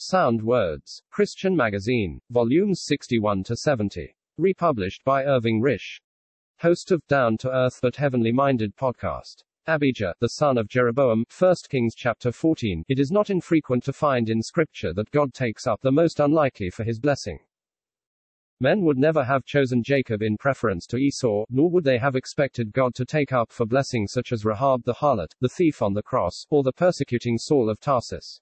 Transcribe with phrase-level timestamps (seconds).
[0.00, 1.02] Sound Words.
[1.10, 2.20] Christian Magazine.
[2.30, 4.14] Volumes 61 to 70.
[4.36, 6.00] Republished by Irving Risch.
[6.60, 9.42] Host of Down to Earth but Heavenly Minded podcast.
[9.66, 12.84] Abijah, the son of Jeroboam, 1 Kings chapter 14.
[12.86, 16.70] It is not infrequent to find in scripture that God takes up the most unlikely
[16.70, 17.40] for his blessing.
[18.60, 22.72] Men would never have chosen Jacob in preference to Esau, nor would they have expected
[22.72, 26.04] God to take up for blessings such as Rahab the harlot, the thief on the
[26.04, 28.40] cross, or the persecuting Saul of Tarsus.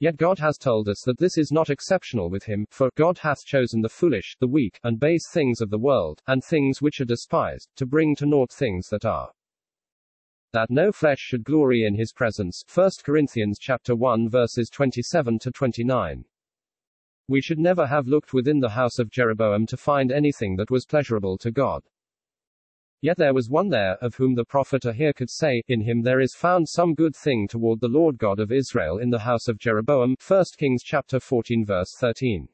[0.00, 3.44] Yet God has told us that this is not exceptional with him, for God hath
[3.44, 7.04] chosen the foolish, the weak, and base things of the world, and things which are
[7.04, 9.30] despised, to bring to naught things that are.
[10.52, 12.62] That no flesh should glory in his presence.
[12.72, 16.24] 1 Corinthians chapter 1 verses 27 to 29.
[17.26, 20.86] We should never have looked within the house of Jeroboam to find anything that was
[20.86, 21.82] pleasurable to God.
[23.04, 26.20] Yet there was one there, of whom the prophet Ahijah could say, In him there
[26.22, 29.58] is found some good thing toward the Lord God of Israel in the house of
[29.58, 30.16] Jeroboam.
[30.26, 32.48] 1 Kings chapter 14 verse 13.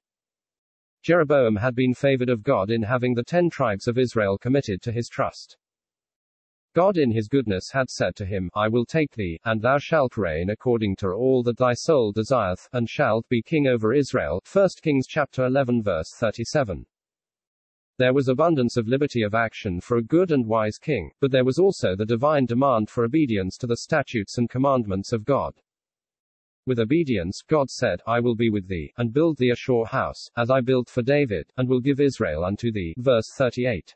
[1.04, 4.90] Jeroboam had been favored of God in having the ten tribes of Israel committed to
[4.90, 5.56] his trust.
[6.74, 10.16] God in his goodness had said to him, I will take thee, and thou shalt
[10.16, 14.42] reign according to all that thy soul desireth, and shalt be king over Israel.
[14.52, 16.86] 1 Kings chapter 11 verse 37.
[18.00, 21.44] There was abundance of liberty of action for a good and wise king, but there
[21.44, 25.52] was also the divine demand for obedience to the statutes and commandments of God.
[26.64, 30.30] With obedience, God said, I will be with thee, and build thee a sure house,
[30.34, 32.94] as I built for David, and will give Israel unto thee.
[32.96, 33.94] Verse 38.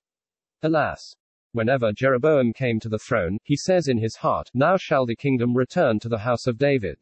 [0.63, 1.17] Alas!
[1.53, 5.57] Whenever Jeroboam came to the throne, he says in his heart, Now shall the kingdom
[5.57, 6.99] return to the house of David.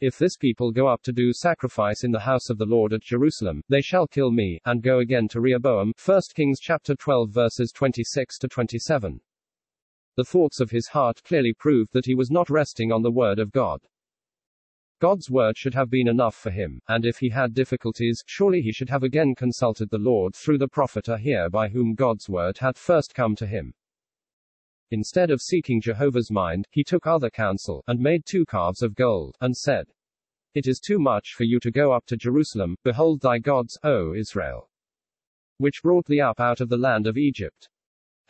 [0.00, 3.02] If this people go up to do sacrifice in the house of the Lord at
[3.02, 5.92] Jerusalem, they shall kill me, and go again to Rehoboam.
[6.04, 9.20] 1 Kings chapter 12 verses 26 to 27.
[10.14, 13.40] The thoughts of his heart clearly proved that he was not resting on the word
[13.40, 13.80] of God.
[15.00, 18.72] God's word should have been enough for him, and if he had difficulties, surely he
[18.72, 22.78] should have again consulted the Lord through the prophet Ahijah by whom God's word had
[22.78, 23.74] first come to him.
[24.90, 29.36] Instead of seeking Jehovah's mind, he took other counsel, and made two calves of gold,
[29.40, 29.86] and said,
[30.54, 34.14] It is too much for you to go up to Jerusalem, behold thy gods, O
[34.14, 34.70] Israel,
[35.58, 37.68] which brought thee up out of the land of Egypt.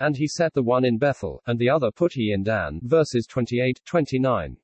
[0.01, 2.81] And he set the one in Bethel, and the other put he in Dan.
[2.83, 4.57] Verses 28, 29.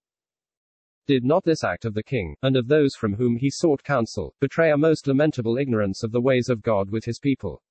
[1.07, 4.35] Did not this act of the king, and of those from whom he sought counsel,
[4.41, 7.63] betray a most lamentable ignorance of the ways of God with his people?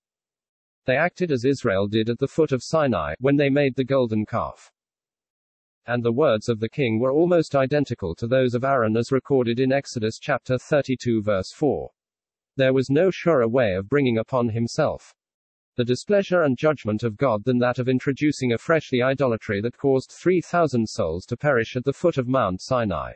[0.85, 4.25] They acted as Israel did at the foot of Sinai, when they made the golden
[4.25, 4.71] calf.
[5.85, 9.59] And the words of the king were almost identical to those of Aaron as recorded
[9.59, 11.91] in Exodus chapter 32 verse 4.
[12.55, 15.15] There was no surer way of bringing upon himself
[15.75, 20.11] the displeasure and judgment of God than that of introducing a freshly idolatry that caused
[20.11, 23.13] 3,000 souls to perish at the foot of Mount Sinai.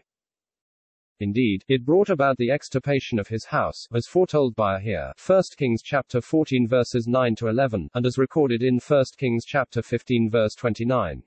[1.20, 5.82] Indeed, it brought about the extirpation of his house, as foretold by Ahijah, 1 Kings
[5.82, 10.54] chapter 14 verses 9 to 11, and as recorded in 1 Kings chapter 15 verse
[10.54, 11.24] 29.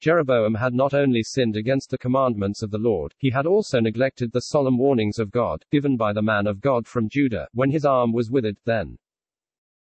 [0.00, 4.32] Jeroboam had not only sinned against the commandments of the Lord, he had also neglected
[4.32, 7.86] the solemn warnings of God, given by the man of God from Judah, when his
[7.86, 8.98] arm was withered, then,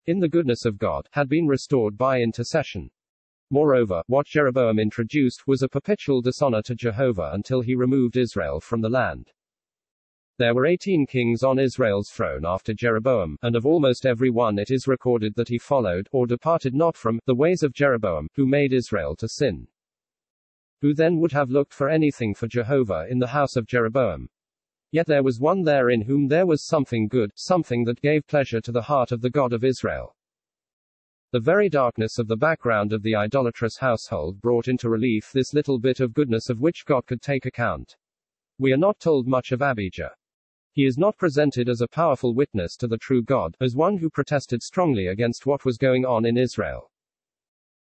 [0.08, 2.90] in the goodness of God, had been restored by intercession.
[3.50, 8.82] Moreover, what Jeroboam introduced was a perpetual dishonor to Jehovah until he removed Israel from
[8.82, 9.32] the land.
[10.38, 14.70] There were 18 kings on Israel's throne after Jeroboam, and of almost every one it
[14.70, 18.74] is recorded that he followed, or departed not from, the ways of Jeroboam, who made
[18.74, 19.68] Israel to sin.
[20.82, 24.30] Who then would have looked for anything for Jehovah in the house of Jeroboam?
[24.92, 28.62] Yet there was one there in whom there was something good, something that gave pleasure
[28.62, 30.17] to the heart of the God of Israel.
[31.32, 35.78] The very darkness of the background of the idolatrous household brought into relief this little
[35.78, 37.98] bit of goodness of which God could take account.
[38.58, 40.12] We are not told much of Abijah.
[40.72, 44.10] He is not presented as a powerful witness to the true God, as one who
[44.10, 46.92] protested strongly against what was going on in Israel.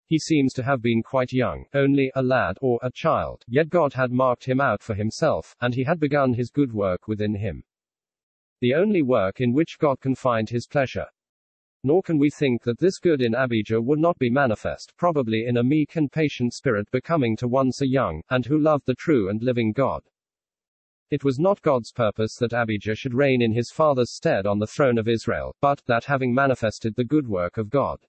[0.08, 3.94] He seems to have been quite young, only a lad, or a child, yet God
[3.94, 7.66] had marked him out for himself, and he had begun his good work within him.
[8.62, 11.06] The only work in which God can find his pleasure.
[11.84, 15.58] Nor can we think that this good in Abijah would not be manifest, probably in
[15.58, 19.30] a meek and patient spirit becoming to one so young, and who loved the true
[19.30, 20.04] and living God.
[21.10, 24.68] It was not God's purpose that Abijah should reign in his father's stead on the
[24.68, 28.00] throne of Israel, but, that having manifested the good work of God,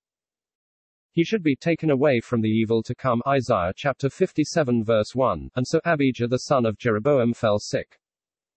[1.19, 3.21] he should be taken away from the evil to come.
[3.26, 5.50] Isaiah chapter 57 verse 1.
[5.56, 7.99] And so Abijah the son of Jeroboam fell sick.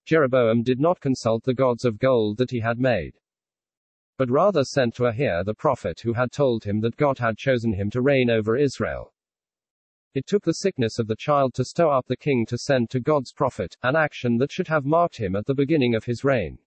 [0.05, 3.17] Jeroboam did not consult the gods of gold that he had made
[4.21, 7.73] but rather sent to Ahijah the prophet who had told him that God had chosen
[7.73, 9.15] him to reign over Israel.
[10.13, 12.99] It took the sickness of the child to stir up the king to send to
[12.99, 16.59] God's prophet, an action that should have marked him at the beginning of his reign.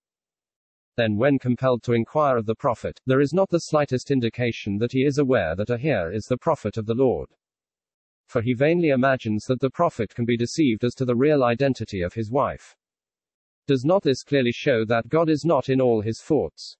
[0.97, 4.91] Then, when compelled to inquire of the prophet, there is not the slightest indication that
[4.91, 7.29] he is aware that Ahijah is the prophet of the Lord.
[8.27, 12.03] For he vainly imagines that the prophet can be deceived as to the real identity
[12.03, 12.75] of his wife.
[13.69, 16.77] Does not this clearly show that God is not in all his thoughts?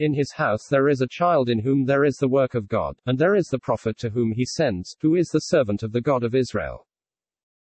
[0.00, 2.96] In his house there is a child in whom there is the work of God,
[3.04, 6.00] and there is the prophet to whom he sends, who is the servant of the
[6.00, 6.86] God of Israel.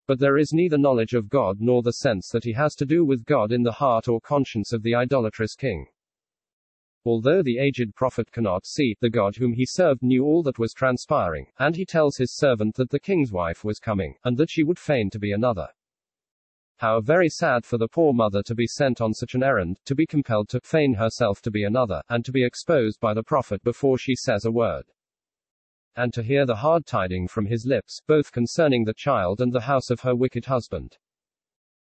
[0.08, 3.04] But there is neither knowledge of God nor the sense that he has to do
[3.04, 5.86] with God in the heart or conscience of the idolatrous king.
[7.04, 10.74] Although the aged prophet cannot see, the God whom he served knew all that was
[10.74, 14.64] transpiring, and he tells his servant that the king's wife was coming, and that she
[14.64, 15.68] would feign to be another.
[16.76, 19.94] How very sad for the poor mother to be sent on such an errand, to
[19.94, 23.62] be compelled to feign herself to be another, and to be exposed by the prophet
[23.64, 24.84] before she says a word
[25.96, 29.62] and to hear the hard tiding from his lips, both concerning the child and the
[29.62, 30.98] house of her wicked husband.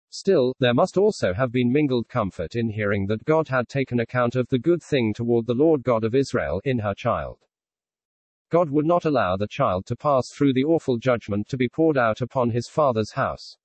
[0.10, 4.38] Still, there must also have been mingled comfort in hearing that God had taken account
[4.38, 7.40] of the good thing toward the Lord God of Israel in her child.
[8.50, 11.98] God would not allow the child to pass through the awful judgment to be poured
[11.98, 13.58] out upon his father's house.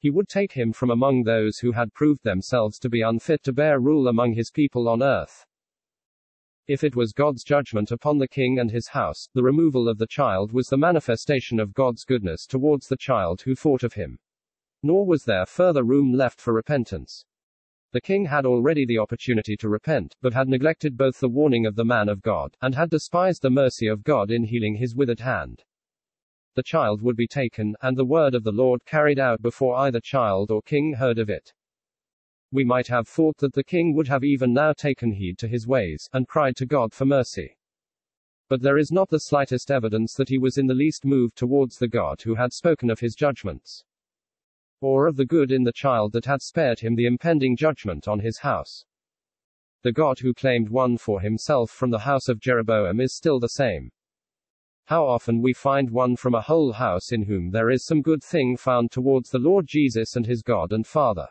[0.00, 3.52] He would take him from among those who had proved themselves to be unfit to
[3.52, 5.44] bear rule among his people on earth.
[6.68, 10.06] If it was God's judgment upon the king and his house, the removal of the
[10.06, 14.18] child was the manifestation of God's goodness towards the child who thought of him.
[14.82, 17.24] Nor was there further room left for repentance.
[17.90, 21.74] The king had already the opportunity to repent, but had neglected both the warning of
[21.74, 25.20] the man of God, and had despised the mercy of God in healing his withered
[25.20, 25.64] hand.
[26.58, 30.00] The child would be taken, and the word of the Lord carried out before either
[30.00, 31.52] child or king heard of it.
[32.50, 35.68] We might have thought that the king would have even now taken heed to his
[35.68, 37.56] ways, and cried to God for mercy.
[38.48, 41.78] But there is not the slightest evidence that he was in the least moved towards
[41.78, 43.84] the God who had spoken of his judgments,
[44.80, 48.18] or of the good in the child that had spared him the impending judgment on
[48.18, 48.84] his house.
[49.82, 53.48] The God who claimed one for himself from the house of Jeroboam is still the
[53.48, 53.92] same.
[54.88, 58.24] How often we find one from a whole house in whom there is some good
[58.24, 61.28] thing found towards the Lord Jesus and his God and Father.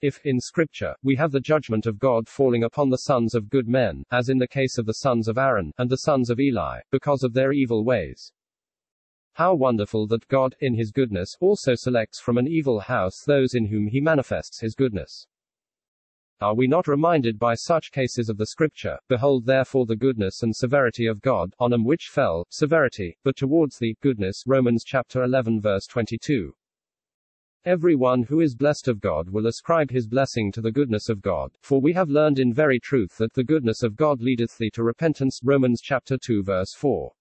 [0.00, 3.68] If, in Scripture, we have the judgment of God falling upon the sons of good
[3.68, 6.80] men, as in the case of the sons of Aaron, and the sons of Eli,
[6.90, 8.32] because of their evil ways.
[9.34, 13.66] How wonderful that God, in his goodness, also selects from an evil house those in
[13.66, 15.28] whom he manifests his goodness.
[16.42, 20.52] Are we not reminded by such cases of the Scripture, Behold therefore the goodness and
[20.56, 25.60] severity of God, on them which fell, severity, but towards thee, goodness, Romans chapter 11
[25.60, 26.52] verse 22.
[27.64, 31.22] Every one who is blessed of God will ascribe his blessing to the goodness of
[31.22, 34.70] God, for we have learned in very truth that the goodness of God leadeth thee
[34.70, 35.38] to repentance.
[35.44, 37.12] Romans chapter 2 verse 4.